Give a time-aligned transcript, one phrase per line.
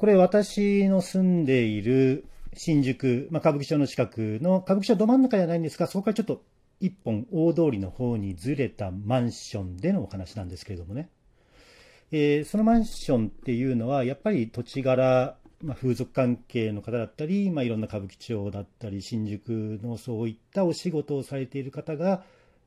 [0.00, 6.42] これ私の住んでいる新宿、まあ、歌舞伎町の近くの、歌舞伎町ど真ん中じゃないんですが、そこからちょっと
[6.80, 11.10] 一本大通りの方にずれたマンションでのお話なんですけれどもね。
[12.12, 22.24] えー、そのマンションっていうのは、やっぱり土地柄、まあ、風俗関係の方だったり、まあ、いろんな歌舞伎町だったり、新宿のそういったお仕事をされている方が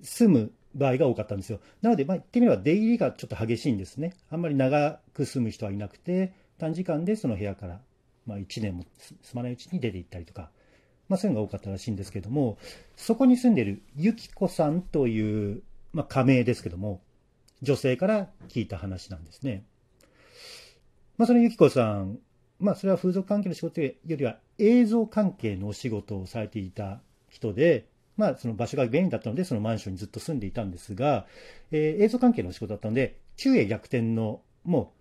[0.00, 1.58] 住む場合が多かったんですよ。
[1.82, 4.14] なので、まあ、言ってみれば出入りがちょっと激しいんですね。
[4.30, 7.80] あんまり長く住む人はいなくて、短時間でその部屋から、
[8.26, 10.50] まあ、1年も住まないうちに出て行ったりとか、
[11.08, 12.58] まあ、そういうのが多かったらしいんですけども、
[12.96, 17.00] そこに住んでいるゆきこさんという、まあ、仮名ですけども、
[17.62, 19.64] 女性から聞いた話なんですね。
[21.16, 22.18] まあ、そのゆきこさん、
[22.58, 27.86] まあ、それは風俗関係の仕事よりは映像関係のお仕事をされていた人で、
[28.16, 31.26] まあ、その場所が便利だったので、そのマンションにずっと住んでいたんですが、
[31.70, 34.95] えー、映像関係のお仕事だったので、昼夜逆転の、もう、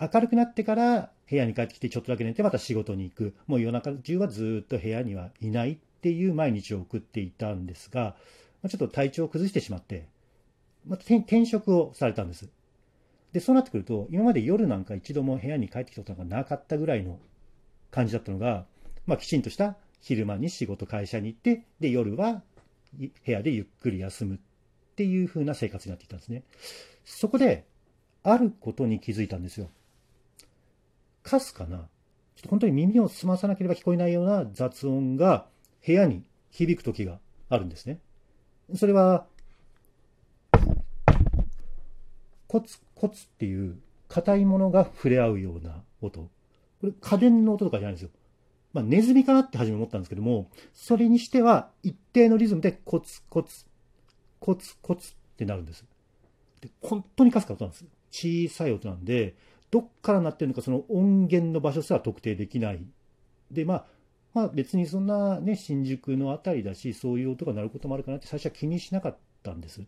[0.00, 3.34] 明るくなってから部屋に帰ってきてちょっとだけ寝てまた仕事に行く。
[3.46, 8.14] もう夜中中はずっと部屋にはいないっていう毎日を送っていたんですが、
[8.68, 10.06] ちょっと体調を崩してしまって、
[10.86, 12.48] また転職をされたんです。
[13.32, 17.18] で、そうなってくると、今まで夜なんか一度も部屋に帰ってきたことがなかったぐらいの
[17.90, 18.64] 感じだったのが、
[19.06, 22.42] まあ、きちんとした昼間に仕事、会社に行って、で、夜は
[22.96, 24.38] 部屋でゆっくり休むっ
[24.96, 26.42] ていう風な生活になっていたんですね。
[27.04, 27.66] そこで、
[28.22, 29.70] あることに気づいたんですよ。
[31.28, 35.46] かすかな、ちょっと本当に耳を澄まさなければ聞こえないような雑音が
[35.86, 37.18] 部屋に響く時が
[37.50, 38.00] あるんですね。
[38.74, 39.26] それは、
[42.46, 46.20] コツコツっていう硬いものが触れ合うような音。
[46.80, 48.10] これ家電の音とかじゃないんですよ。
[48.72, 53.66] まあ、ネズミかなって初め思ったんですけども、それにしては一定のリズムでコツコツ、
[54.40, 55.84] コツコツってなるんです。
[56.62, 57.84] で本当にかすか音なんです。
[58.10, 59.34] 小さい音なんで、
[59.70, 62.80] どっから鳴ってるのかその音源の場所すら特定できない。
[63.50, 63.86] で、まあ、
[64.34, 69.82] まあ別にそんなね、新宿のあたりだし、そういう音が鳴ることもあるかなって最初は気にしなかったんです。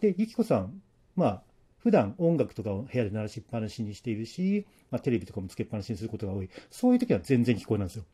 [0.00, 0.82] で、ゆきこさん、
[1.14, 1.42] まあ、
[1.78, 6.50] 普段音楽とかを部屋で鳴らしっぱなしにしているし、まあ、テレビとかもつけっぱなしにすることが多い。
[6.70, 8.04] そういう時は全然聞こえないんですよ。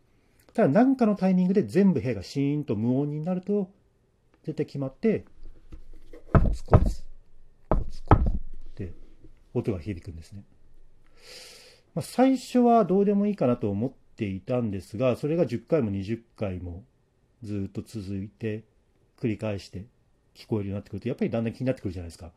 [0.53, 3.71] ただ何かのタイミングで全部部屋がシーンと無音になると、
[4.45, 5.25] 絶対決まって、
[6.33, 7.03] コツコツ、
[7.69, 8.35] コツコツっ
[8.75, 8.93] て
[9.55, 10.45] 音が響くんですね。
[11.95, 16.85] まあ、最初はどうでもいいかなと思っていたんですが、それが10回も20回も
[17.43, 18.65] ずっと続いて、
[19.21, 19.85] 繰り返して
[20.35, 22.33] 聞こえるようになってくると、やっぱりだんだん気になってくるじゃないですか。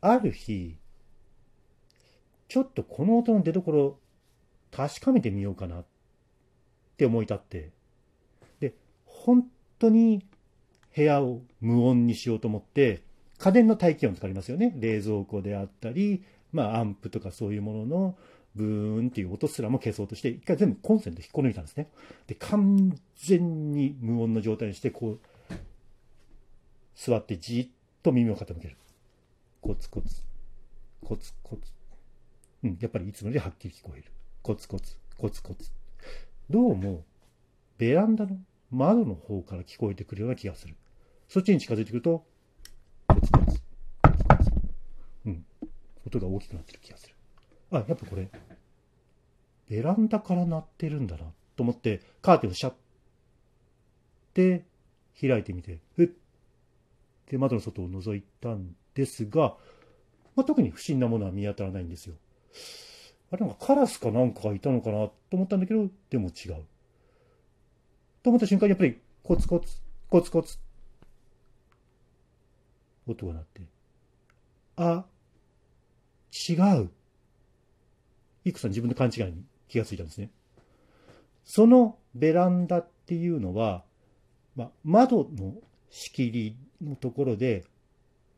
[0.00, 0.76] ある日、
[2.48, 3.98] ちょっとこの音の出所
[4.70, 5.84] 確かめてみようかなっ
[6.96, 7.70] て思い立って、
[8.60, 8.74] で、
[9.04, 9.46] 本
[9.78, 10.24] 当に
[10.94, 13.02] 部屋を無音にしようと思って、
[13.38, 14.74] 家電の待機音とかありますよね。
[14.76, 18.16] 冷蔵庫であったり、まあアンプとかそういうものの
[18.54, 21.88] ブーンっていう音すらも消そうとして、一回全部コンセント引っこ抜いたんですね。
[22.26, 25.20] で、完全に無音の状態にして、こう、
[26.96, 27.68] 座ってじっ
[28.02, 28.76] と耳を傾ける。
[29.60, 30.22] コツコツ、
[31.04, 31.72] コツコツ。
[32.64, 34.04] うん、やっぱりいつもよりはっきり聞こえる。
[34.42, 35.70] コツコツ、コツコツ。
[36.50, 37.04] どうも、
[37.76, 38.36] ベランダの
[38.70, 40.74] 窓の方から聞こえてくるような気がする。
[41.28, 42.24] そっちに近づいてくると、
[43.06, 43.47] コツコツ、
[46.08, 47.14] 音が大きくなってる気がする。
[47.70, 48.28] あ、やっぱこれ、
[49.68, 51.24] ベランダから鳴ってるんだな、
[51.56, 52.74] と思って、カーテンをシャッ
[54.34, 54.64] て
[55.20, 56.08] 開いてみて、ふっ
[57.30, 59.54] で窓の外を覗いたんですが、
[60.34, 62.14] まあ、特に不審なものは見当たらないんですよ。
[63.30, 66.64] あれなんかカラスかなんかがいたのかなと思ったんだけど、でも違う。
[68.22, 69.76] と思った瞬間にやっぱりコツコツ、
[70.08, 70.58] コツコツ、
[73.06, 73.60] 音が鳴って、
[74.76, 75.04] あ、
[76.32, 76.90] 違う。
[78.44, 80.30] イクさん自分の勘違いに気がついたんですね。
[81.44, 83.84] そのベランダっていうのは、
[84.56, 85.54] ま、窓の
[85.90, 87.64] 仕切りのところで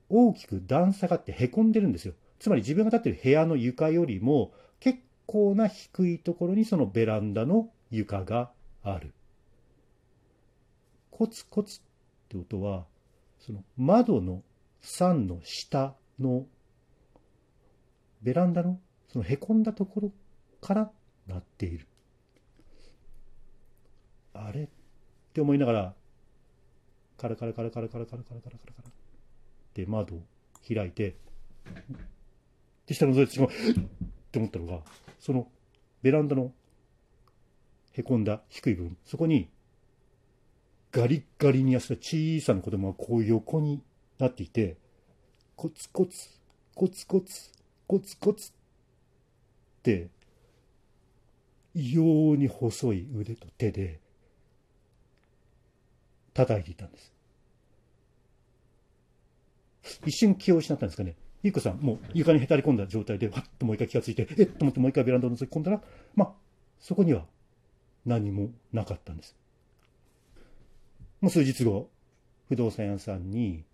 [0.08, 2.14] 大きく段差があってへこんでるんですよ。
[2.38, 8.50] つまり自分が立ってる部屋の床よりも結構な低いところにそのベランダの床が
[8.82, 9.12] ある。
[11.10, 11.82] コツコツっ
[12.28, 12.86] て音は、
[13.38, 14.42] その窓の
[14.82, 16.46] 3の下の
[18.22, 18.78] ベランダの
[19.08, 20.12] そのへこんだところ
[20.60, 20.90] から
[21.26, 21.86] 鳴っている。
[24.34, 24.68] あれっ
[25.32, 25.94] て思いながら、
[27.16, 28.92] カラカラカラカラカラカラカラカラカラカラっ
[29.74, 30.22] て窓を
[30.66, 31.16] 開いて、
[32.86, 33.52] で、下覗いてしまうっ
[34.30, 34.80] て思ったのが、
[35.18, 35.48] その
[36.02, 36.52] ベランダの
[37.92, 39.50] へこんだ低い部分、そこに
[40.92, 43.82] ガリッガリに痩せた小さな子供がこう横に
[44.18, 44.76] なっていて、
[45.56, 46.28] コツコツ、
[46.74, 47.50] コツコツ、
[47.90, 48.52] コツコツっ
[49.82, 50.10] て
[51.74, 53.98] 異様に細い腕と手で
[56.32, 57.12] 叩いていたんです。
[60.06, 61.16] 一瞬気を失ったんですかね。
[61.42, 65.82] ゆうこさん、もう床にへたり込んだ状態で、わっともう一回気がついて、えっと思ってもう一回ベランダを覗き込んだら、
[66.14, 66.32] まあ、
[66.78, 67.24] そこには
[68.06, 69.34] 何もなかったんです。
[71.20, 71.90] もう数日後、
[72.48, 73.64] 不動産屋さんに、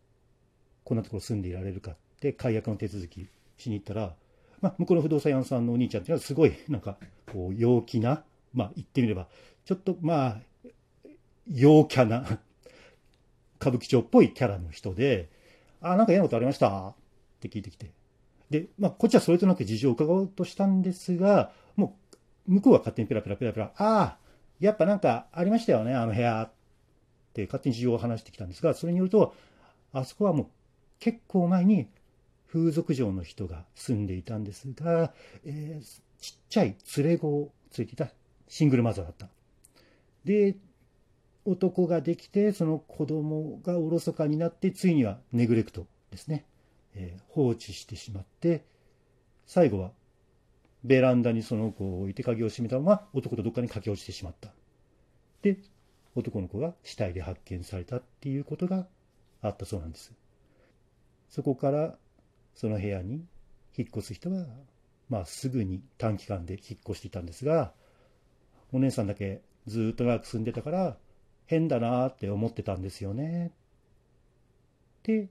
[0.84, 4.14] こんなところ住んでいられるかって解約の手続きしに行ったら、
[4.60, 6.96] まあ、向こうの不動産屋さんのお兄ちゃんっていうのはすごい、 なんか、
[7.30, 8.24] こう、陽気な、
[8.54, 9.28] まあ、言ってみれば、
[9.64, 10.40] ちょっと、まあ、
[11.50, 12.40] 陽キャな
[13.60, 15.28] 歌舞伎町っぽいキャラの人で、
[15.80, 16.88] あ、なんか嫌なことありました？
[16.88, 16.94] っ
[17.40, 17.90] て聞いてきて。
[18.50, 21.96] で、まあ、こっちはそれとなく事情を伺おうとしたんですが、も
[22.48, 24.18] う、向こうは勝手にペラペラペラペラ、ああ、
[24.60, 26.50] やっぱなんかありましたよね、あの部屋っ
[27.34, 29.34] て勝手に事情を話してきたんですが、それによると、
[29.92, 30.46] あそこはもう
[30.98, 31.88] 結構前に
[32.56, 35.12] 風俗嬢の人が住んでいたんですが、
[35.44, 38.08] えー、ちっちゃい連れ子をついていた
[38.48, 39.28] シングルマザーだった。
[40.24, 40.56] で、
[41.44, 46.46] 男ができて、その子供がおろそかになって、ついにはネグレクトですね。
[46.94, 48.64] えー、放置してしまって、
[49.46, 49.90] 最後は
[50.82, 54.50] ベランダにその子を置いて鍵を閉めたまま男とどっかに駆け落ちてしまった。
[55.42, 55.58] で、
[56.14, 58.86] 男の子が死体で発見されたっていうことが
[59.42, 60.14] あったそうなんです。
[61.28, 61.98] そこから
[62.56, 63.24] その部屋に
[63.76, 64.46] 引っ越す人は、
[65.08, 67.72] まあすぐに短期間で引っ越していたんですが、
[68.72, 70.96] お姉さんだけずっと長く住んでたから
[71.46, 73.48] 変だなって思ってたんですよね。
[73.48, 73.50] っ
[75.02, 75.28] て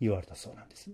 [0.00, 0.90] 言われたそうなんです。